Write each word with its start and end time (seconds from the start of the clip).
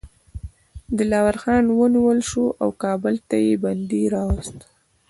دلاور 0.97 1.35
خان 1.41 1.63
ونیول 1.79 2.19
شو 2.29 2.45
او 2.61 2.69
کابل 2.83 3.15
ته 3.29 3.35
یې 3.45 3.53
بندي 3.63 4.03
راووست. 4.13 4.57